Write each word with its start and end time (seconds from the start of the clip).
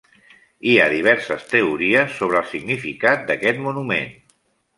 Hi 0.69 0.71
ha 0.77 0.87
diverses 0.93 1.45
teories 1.51 2.15
sobre 2.23 2.41
el 2.41 2.49
significat 2.55 3.23
d'aquest 3.29 3.63
monument. 3.69 4.19